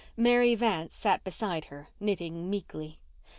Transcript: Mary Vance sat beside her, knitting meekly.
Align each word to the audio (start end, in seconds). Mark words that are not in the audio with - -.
Mary 0.17 0.55
Vance 0.55 0.95
sat 0.97 1.23
beside 1.23 1.65
her, 1.65 1.89
knitting 1.99 2.49
meekly. 2.49 2.97